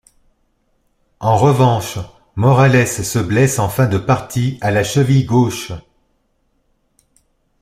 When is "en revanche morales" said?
1.19-2.87